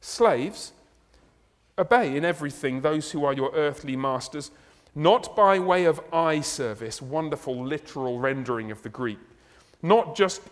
[0.00, 0.72] Slaves,
[1.78, 4.50] obey in everything those who are your earthly masters,
[4.94, 9.18] not by way of eye service, wonderful literal rendering of the Greek,
[9.82, 10.42] not just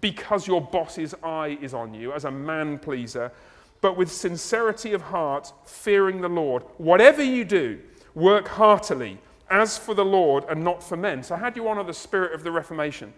[0.00, 3.32] because your boss's eye is on you as a man pleaser,
[3.80, 6.62] but with sincerity of heart, fearing the Lord.
[6.78, 7.78] Whatever you do,
[8.14, 9.18] work heartily,
[9.50, 11.22] as for the Lord and not for men.
[11.22, 13.12] So, how do you honor the spirit of the Reformation?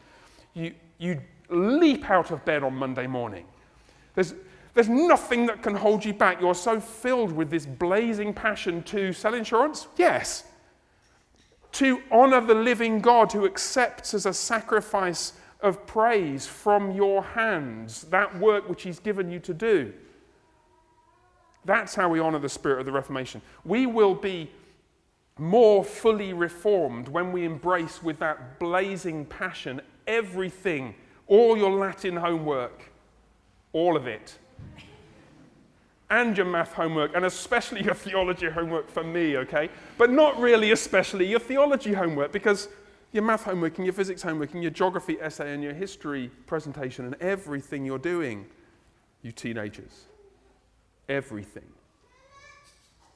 [0.54, 3.46] You, you leap out of bed on Monday morning.
[4.14, 4.34] There's,
[4.74, 6.40] there's nothing that can hold you back.
[6.40, 9.86] You're so filled with this blazing passion to sell insurance?
[9.96, 10.44] Yes.
[11.72, 18.02] To honor the living God who accepts as a sacrifice of praise from your hands
[18.04, 19.92] that work which He's given you to do.
[21.64, 23.42] That's how we honor the spirit of the Reformation.
[23.64, 24.50] We will be
[25.38, 30.94] more fully reformed when we embrace with that blazing passion everything,
[31.26, 32.90] all your Latin homework,
[33.72, 34.38] all of it,
[36.10, 39.68] and your math homework, and especially your theology homework for me, okay?
[39.98, 42.68] But not really, especially your theology homework, because
[43.12, 47.04] your math homework and your physics homework and your geography essay and your history presentation
[47.06, 48.46] and everything you're doing,
[49.22, 50.04] you teenagers,
[51.08, 51.64] everything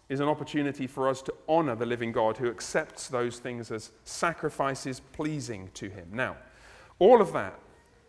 [0.08, 3.92] is an opportunity for us to honor the living God who accepts those things as
[4.04, 6.06] sacrifices pleasing to him.
[6.12, 6.36] Now,
[6.98, 7.58] all of that,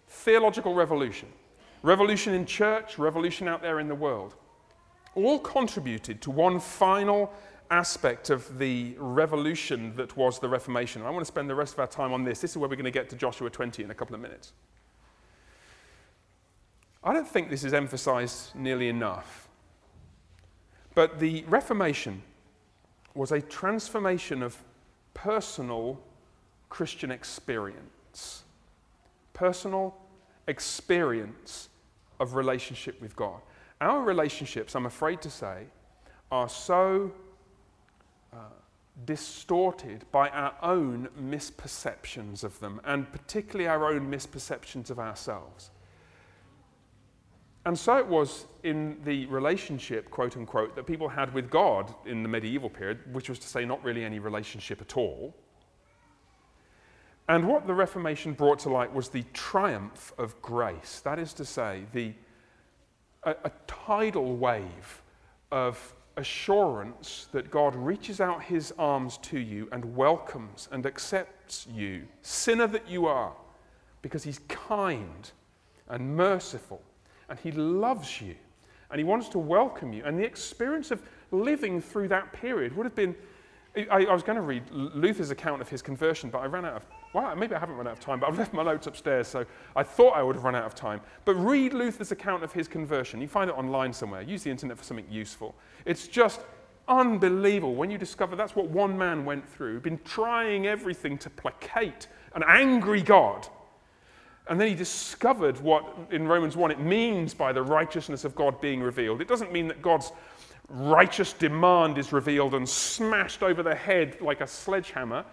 [0.08, 1.30] theological revolution,
[1.82, 4.36] revolution in church, revolution out there in the world,
[5.16, 7.32] all contributed to one final
[7.72, 11.02] aspect of the revolution that was the Reformation.
[11.02, 12.40] I want to spend the rest of our time on this.
[12.40, 14.54] This is where we're going to get to Joshua 20 in a couple of minutes.
[17.04, 19.50] I don't think this is emphasized nearly enough.
[20.96, 22.22] But the Reformation
[23.16, 24.58] was a transformation of
[25.14, 26.00] personal
[26.70, 28.44] Christian experience.
[29.34, 29.96] Personal
[30.48, 31.70] experience
[32.20, 33.42] of relationship with God.
[33.82, 35.64] Our relationships, I'm afraid to say,
[36.32, 37.12] are so
[39.06, 45.72] distorted by our own misperceptions of them, and particularly our own misperceptions of ourselves.
[47.66, 52.22] And so it was in the relationship, quote unquote, that people had with God in
[52.22, 55.34] the medieval period, which was to say, not really any relationship at all.
[57.30, 61.00] And what the Reformation brought to light was the triumph of grace.
[61.06, 62.14] That is to say, the,
[63.24, 65.02] a, a tidal wave
[65.50, 72.04] of assurance that God reaches out his arms to you and welcomes and accepts you,
[72.22, 73.34] sinner that you are,
[74.02, 75.32] because he's kind
[75.90, 76.82] and merciful
[77.30, 78.36] and he loves you
[78.92, 80.04] and he wants to welcome you.
[80.06, 83.16] And the experience of living through that period would have been.
[83.76, 86.74] I, I was going to read Luther's account of his conversion, but I ran out
[86.74, 86.86] of.
[87.14, 89.46] Well, maybe I haven't run out of time, but I've left my notes upstairs, so
[89.76, 91.02] I thought I would have run out of time.
[91.26, 93.20] But read Luther's account of his conversion.
[93.20, 94.22] You find it online somewhere.
[94.22, 95.56] Use the internet for something useful.
[95.86, 96.42] It's just
[96.88, 102.08] unbelievable when you discover that's what one man went through, been trying everything to placate
[102.36, 103.48] an angry God
[104.48, 108.60] and then he discovered what in Romans 1 it means by the righteousness of God
[108.60, 109.22] being revealed.
[109.22, 110.12] It doesn't mean that God's
[110.74, 115.24] righteous demand is revealed and smashed over the head like a sledgehammer.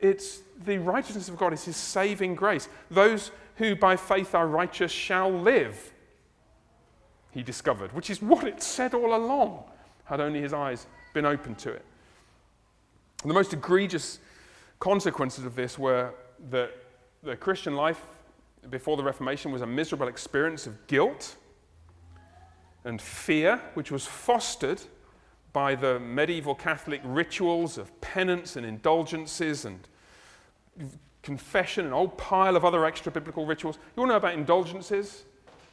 [0.00, 2.68] It's the righteousness of God is his saving grace.
[2.90, 5.92] Those who by faith are righteous shall live,
[7.30, 9.64] he discovered, which is what it said all along,
[10.04, 11.84] had only his eyes been open to it.
[13.22, 14.18] And the most egregious
[14.80, 16.12] consequences of this were
[16.50, 16.72] that
[17.22, 18.00] the Christian life
[18.70, 21.36] before the Reformation was a miserable experience of guilt
[22.88, 24.80] and fear, which was fostered
[25.52, 29.86] by the medieval Catholic rituals of penance and indulgences and
[31.22, 33.78] confession, and a whole pile of other extra biblical rituals.
[33.96, 35.24] You all know about indulgences?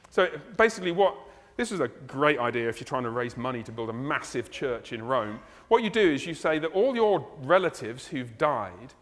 [0.09, 1.15] So basically, what
[1.57, 4.51] this is a great idea if you're trying to raise money to build a massive
[4.51, 5.39] church in Rome.
[5.69, 8.93] What you do is you say that all your relatives who've died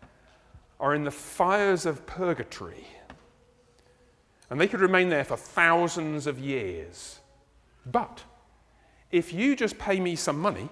[0.80, 2.86] are in the fires of purgatory
[4.49, 7.21] and they could remain there for thousands of years.
[7.86, 8.24] But
[9.12, 10.69] if you just pay me some money,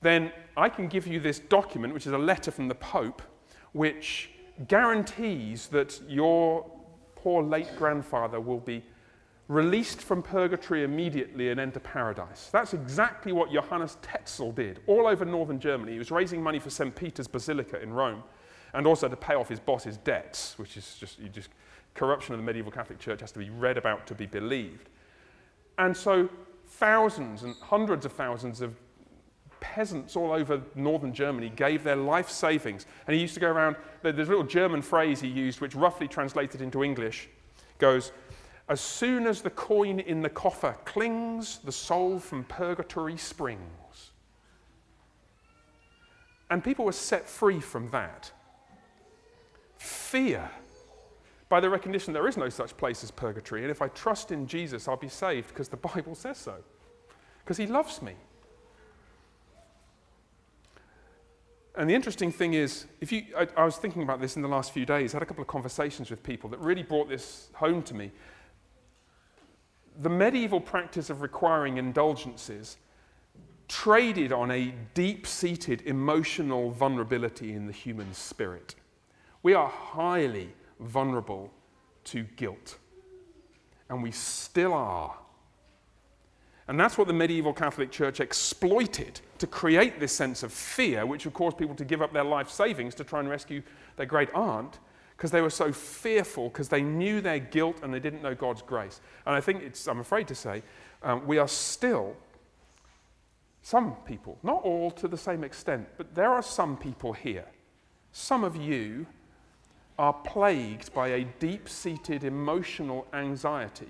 [0.00, 3.22] then I can give you this document, which is a letter from the Pope,
[3.72, 4.30] which
[4.66, 6.66] guarantees that your
[7.16, 8.84] poor late grandfather will be
[9.48, 12.50] released from purgatory immediately and enter paradise.
[12.52, 15.92] That's exactly what Johannes Tetzel did all over northern Germany.
[15.92, 16.94] He was raising money for St.
[16.94, 18.22] Peter's Basilica in Rome
[18.74, 21.48] and also to pay off his boss's debts, which is just, you just
[21.94, 24.88] corruption of the medieval Catholic Church has to be read about to be believed.
[25.78, 26.28] And so
[26.66, 28.76] thousands and hundreds of thousands of
[29.60, 32.86] peasants all over northern Germany gave their life savings.
[33.06, 36.08] And he used to go around, there's a little German phrase he used, which roughly
[36.08, 37.28] translated into English
[37.78, 38.12] goes,
[38.68, 44.12] As soon as the coin in the coffer clings, the soul from purgatory springs.
[46.50, 48.32] And people were set free from that
[49.76, 50.50] fear
[51.48, 53.62] by the recognition there is no such place as purgatory.
[53.62, 56.56] And if I trust in Jesus, I'll be saved because the Bible says so,
[57.44, 58.14] because he loves me.
[61.76, 64.48] And the interesting thing is, if you, I, I, was thinking about this in the
[64.48, 67.50] last few days, I had a couple of conversations with people that really brought this
[67.54, 68.10] home to me.
[70.00, 72.78] The medieval practice of requiring indulgences
[73.68, 78.74] traded on a deep seated emotional vulnerability in the human spirit.
[79.44, 81.50] We are highly vulnerable
[82.04, 82.78] to guilt.
[83.88, 85.16] And we still are.
[86.68, 91.24] And that's what the medieval Catholic Church exploited to create this sense of fear, which
[91.24, 93.62] would cause people to give up their life savings to try and rescue
[93.96, 94.78] their great aunt,
[95.16, 98.60] because they were so fearful, because they knew their guilt and they didn't know God's
[98.60, 99.00] grace.
[99.26, 100.62] And I think it's, I'm afraid to say,
[101.02, 102.14] um, we are still,
[103.62, 107.46] some people, not all to the same extent, but there are some people here,
[108.12, 109.06] some of you
[109.98, 113.88] are plagued by a deep seated emotional anxiety,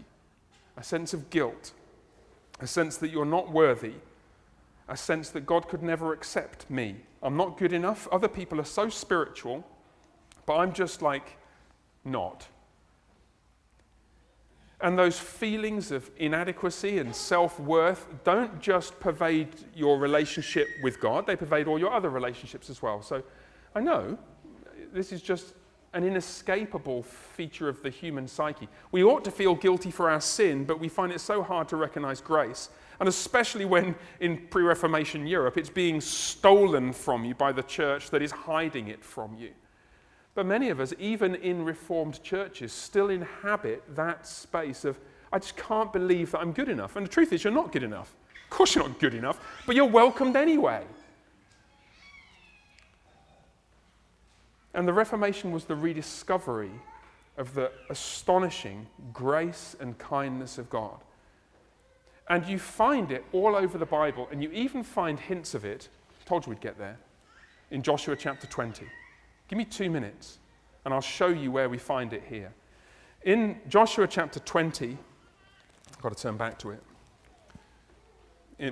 [0.76, 1.72] a sense of guilt,
[2.60, 3.94] a sense that you're not worthy,
[4.88, 6.96] a sense that God could never accept me.
[7.22, 8.08] I'm not good enough.
[8.10, 9.64] Other people are so spiritual,
[10.46, 11.36] but I'm just like
[12.04, 12.48] not.
[14.80, 21.26] And those feelings of inadequacy and self worth don't just pervade your relationship with God,
[21.26, 23.02] they pervade all your other relationships as well.
[23.02, 23.22] So
[23.74, 24.16] I know
[24.92, 25.54] this is just
[25.94, 28.68] an inescapable feature of the human psyche.
[28.92, 31.76] We ought to feel guilty for our sin, but we find it so hard to
[31.76, 32.68] recognize grace.
[33.00, 38.10] And especially when in pre Reformation Europe it's being stolen from you by the church
[38.10, 39.50] that is hiding it from you.
[40.34, 44.98] But many of us, even in Reformed churches, still inhabit that space of,
[45.32, 46.96] I just can't believe that I'm good enough.
[46.96, 48.14] And the truth is, you're not good enough.
[48.44, 50.84] Of course, you're not good enough, but you're welcomed anyway.
[54.74, 56.70] And the Reformation was the rediscovery
[57.36, 60.98] of the astonishing grace and kindness of God.
[62.28, 65.88] And you find it all over the Bible, and you even find hints of it.
[66.26, 66.98] Told you we'd get there.
[67.70, 68.84] In Joshua chapter 20.
[69.48, 70.38] Give me two minutes,
[70.84, 72.52] and I'll show you where we find it here.
[73.22, 74.98] In Joshua chapter 20,
[75.90, 76.82] I've got to turn back to it.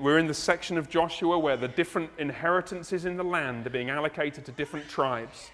[0.01, 3.89] We're in the section of Joshua where the different inheritances in the land are being
[3.89, 5.51] allocated to different tribes.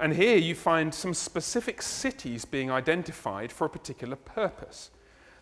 [0.00, 4.90] And here you find some specific cities being identified for a particular purpose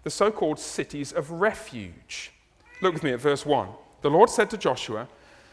[0.03, 2.33] the so called cities of refuge.
[2.81, 3.69] Look with me at verse 1.
[4.01, 5.09] The Lord said to Joshua,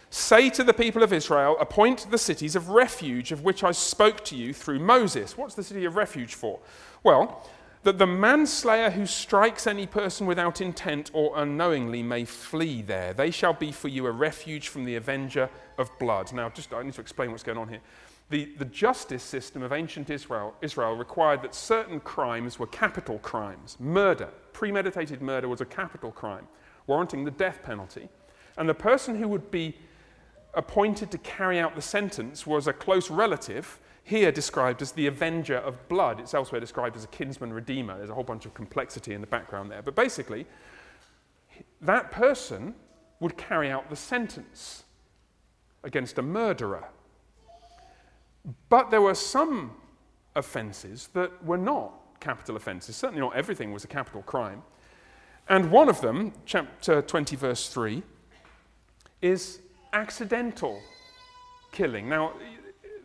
[0.09, 4.25] Say to the people of Israel, appoint the cities of refuge of which I spoke
[4.25, 5.37] to you through Moses.
[5.37, 6.59] What's the city of refuge for?
[7.03, 7.47] Well,
[7.83, 13.13] that the manslayer who strikes any person without intent or unknowingly may flee there.
[13.13, 16.33] They shall be for you a refuge from the avenger of blood.
[16.33, 17.81] Now, just I need to explain what's going on here.
[18.29, 23.75] The, the justice system of ancient Israel, Israel required that certain crimes were capital crimes.
[23.79, 26.47] Murder, premeditated murder, was a capital crime,
[26.85, 28.07] warranting the death penalty.
[28.57, 29.75] And the person who would be
[30.53, 35.57] appointed to carry out the sentence was a close relative, here described as the avenger
[35.57, 36.19] of blood.
[36.19, 37.97] It's elsewhere described as a kinsman redeemer.
[37.97, 39.81] There's a whole bunch of complexity in the background there.
[39.81, 40.45] But basically,
[41.81, 42.75] that person
[43.19, 44.83] would carry out the sentence
[45.83, 46.85] against a murderer.
[48.69, 49.75] But there were some
[50.35, 52.95] offences that were not capital offences.
[52.95, 54.61] Certainly not everything was a capital crime.
[55.47, 58.03] And one of them, chapter 20, verse 3,
[59.21, 59.59] is
[59.93, 60.79] accidental
[61.71, 62.07] killing.
[62.07, 62.33] Now,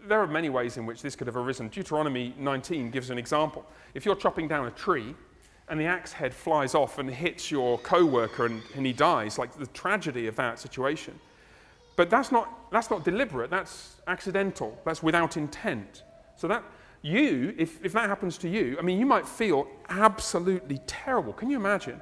[0.07, 1.69] there are many ways in which this could have arisen.
[1.69, 3.65] Deuteronomy 19 gives an example.
[3.95, 5.15] If you're chopping down a tree
[5.69, 9.39] and the axe head flies off and hits your co worker and, and he dies,
[9.39, 11.19] like the tragedy of that situation.
[11.97, 16.03] But that's not, that's not deliberate, that's accidental, that's without intent.
[16.37, 16.65] So that
[17.03, 21.33] you, if, if that happens to you, I mean, you might feel absolutely terrible.
[21.33, 22.01] Can you imagine?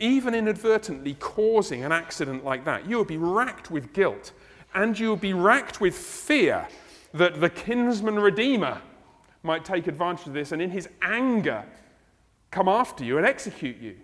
[0.00, 4.32] even inadvertently causing an accident like that, you would be racked with guilt
[4.74, 6.68] and you would be racked with fear
[7.14, 8.80] that the kinsman redeemer
[9.42, 11.64] might take advantage of this and in his anger
[12.50, 13.96] come after you and execute you.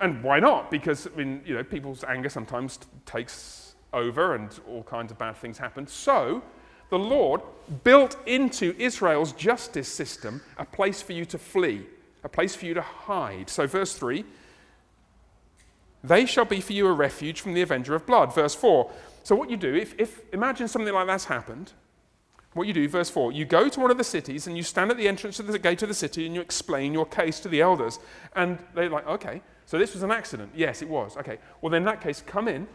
[0.00, 0.70] And why not?
[0.70, 3.63] Because I mean, you know, people's anger sometimes takes
[3.94, 5.86] over and all kinds of bad things happen.
[5.86, 6.42] So,
[6.90, 7.40] the Lord
[7.82, 11.86] built into Israel's justice system a place for you to flee,
[12.22, 13.48] a place for you to hide.
[13.48, 14.24] So, verse 3
[16.04, 18.34] they shall be for you a refuge from the avenger of blood.
[18.34, 18.90] Verse 4.
[19.22, 21.72] So, what you do, if, if imagine something like that's happened,
[22.52, 24.90] what you do, verse 4, you go to one of the cities and you stand
[24.90, 27.48] at the entrance of the gate of the city and you explain your case to
[27.48, 27.98] the elders.
[28.36, 30.52] And they're like, okay, so this was an accident.
[30.54, 31.16] Yes, it was.
[31.16, 32.68] Okay, well, then in that case, come in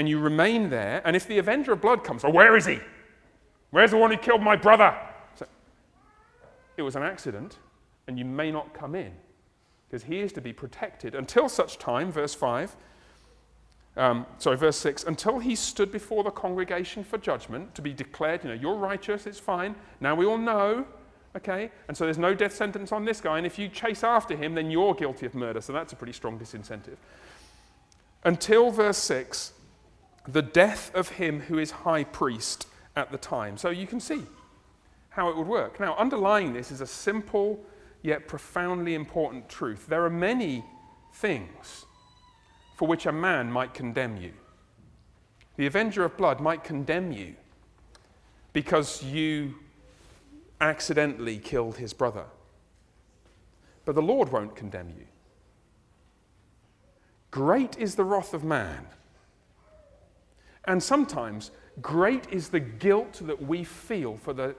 [0.00, 1.02] and you remain there.
[1.04, 2.78] And if the avenger of blood comes, well, where is he?
[3.68, 4.96] Where's the one who killed my brother?
[5.34, 5.46] So,
[6.78, 7.58] it was an accident
[8.08, 9.12] and you may not come in
[9.86, 12.74] because he is to be protected until such time, verse 5,
[13.98, 18.42] um, sorry, verse 6, until he stood before the congregation for judgment to be declared,
[18.42, 19.74] you know, you're righteous, it's fine.
[20.00, 20.86] Now we all know,
[21.36, 21.70] okay?
[21.88, 23.36] And so there's no death sentence on this guy.
[23.36, 25.60] And if you chase after him, then you're guilty of murder.
[25.60, 26.96] So that's a pretty strong disincentive.
[28.24, 29.52] Until verse 6,
[30.26, 32.66] the death of him who is high priest
[32.96, 33.56] at the time.
[33.56, 34.22] So you can see
[35.10, 35.80] how it would work.
[35.80, 37.60] Now, underlying this is a simple
[38.02, 39.86] yet profoundly important truth.
[39.86, 40.64] There are many
[41.14, 41.86] things
[42.76, 44.32] for which a man might condemn you.
[45.56, 47.34] The avenger of blood might condemn you
[48.52, 49.54] because you
[50.60, 52.24] accidentally killed his brother.
[53.84, 55.06] But the Lord won't condemn you.
[57.30, 58.86] Great is the wrath of man.
[60.66, 61.50] And sometimes
[61.80, 64.54] great is the guilt that we feel for the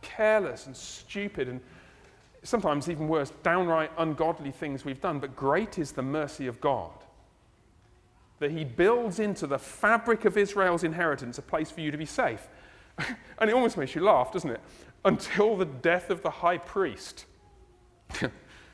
[0.00, 1.60] careless and stupid and
[2.42, 6.92] sometimes even worse, downright ungodly things we've done, but great is the mercy of God.
[8.40, 12.06] That He builds into the fabric of Israel's inheritance a place for you to be
[12.06, 12.48] safe.
[13.38, 14.60] and it almost makes you laugh, doesn't it?
[15.04, 17.26] Until the death of the high priest.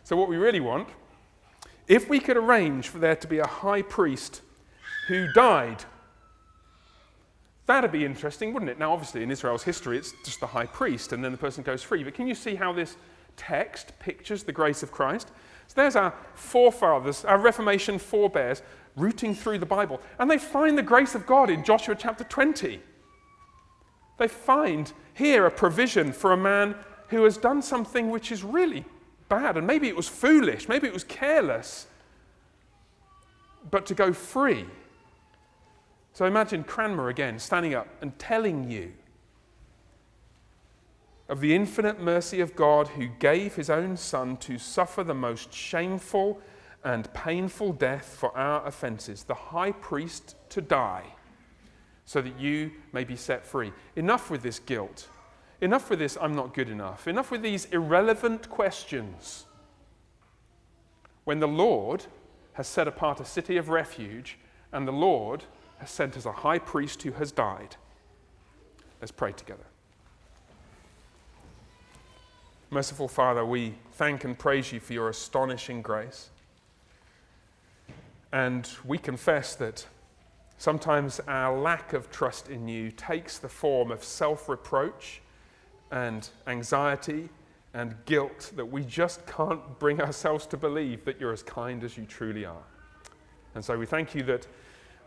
[0.05, 0.89] so, what we really want,
[1.87, 4.43] if we could arrange for there to be a high priest
[5.09, 5.85] who died,
[7.69, 8.79] that'd be interesting, wouldn't it?
[8.81, 11.83] Now, obviously, in Israel's history, it's just the high priest, and then the person goes
[11.83, 12.03] free.
[12.03, 12.97] But can you see how this
[13.39, 15.29] text pictures the grace of Christ.
[15.69, 18.63] So there's our forefathers, our Reformation forebears,
[18.97, 20.03] rooting through the Bible.
[20.19, 22.81] And they find the grace of God in Joshua chapter 20.
[24.19, 26.75] They find here a provision for a man
[27.09, 28.85] who has done something which is really
[29.29, 29.57] bad.
[29.57, 31.87] And maybe it was foolish, maybe it was careless,
[33.71, 34.67] but to go free.
[36.19, 38.93] So imagine Cranmer again standing up and telling you
[41.29, 45.53] of the infinite mercy of God who gave his own Son to suffer the most
[45.53, 46.41] shameful
[46.83, 51.05] and painful death for our offenses, the high priest to die,
[52.05, 53.73] so that you may be set free.
[53.95, 55.07] Enough with this guilt.
[55.61, 57.07] Enough with this, I'm not good enough.
[57.07, 59.47] Enough with these irrelevant questions.
[61.23, 62.07] When the Lord
[62.55, 64.37] has set apart a city of refuge,
[64.73, 65.45] and the Lord
[65.79, 67.77] has sent us a high priest who has died.
[69.01, 69.65] Let's pray together.
[72.71, 76.31] Merciful Father, we thank and praise you for your astonishing grace.
[78.33, 79.87] And we confess that
[80.59, 85.23] sometimes our lack of trust in you takes the form of self reproach
[85.91, 87.31] and anxiety
[87.73, 91.97] and guilt that we just can't bring ourselves to believe that you're as kind as
[91.97, 92.65] you truly are.
[93.55, 94.47] And so we thank you that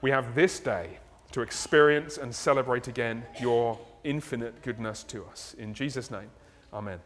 [0.02, 1.00] we have this day
[1.32, 5.56] to experience and celebrate again your infinite goodness to us.
[5.58, 6.30] In Jesus' name,
[6.74, 7.00] amen.